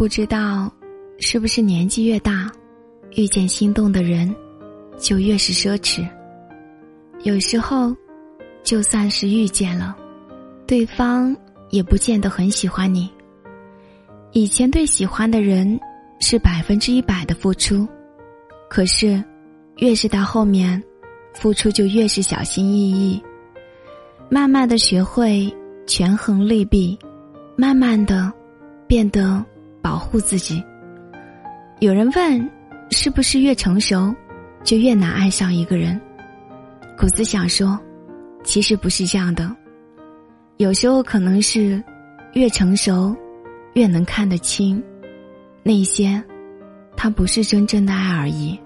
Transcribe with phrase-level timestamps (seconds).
[0.00, 0.72] 不知道，
[1.18, 2.50] 是不是年纪越大，
[3.16, 4.34] 遇见心动的人，
[4.96, 6.08] 就越是奢侈。
[7.22, 7.94] 有时候，
[8.62, 9.94] 就算是遇见了，
[10.66, 11.36] 对方
[11.68, 13.10] 也不见得很喜欢你。
[14.32, 15.78] 以前对喜欢的人
[16.18, 17.86] 是百分之一百的付出，
[18.70, 19.22] 可是，
[19.80, 20.82] 越是到后面，
[21.34, 23.22] 付出就越是小心翼翼。
[24.30, 25.54] 慢慢的学会
[25.86, 26.98] 权衡利弊，
[27.54, 28.32] 慢慢的
[28.86, 29.44] 变得
[29.82, 30.62] 保护自己。
[31.80, 32.50] 有人问，
[32.90, 34.14] 是不是越成熟
[34.62, 36.00] 就越难爱上一个人？
[36.98, 37.78] 谷子想说，
[38.44, 39.50] 其实不是这样的。
[40.58, 41.82] 有时候可能是
[42.34, 43.16] 越成熟，
[43.72, 44.82] 越能看得清
[45.62, 46.22] 那些
[46.96, 48.60] 他不是真正的爱而已。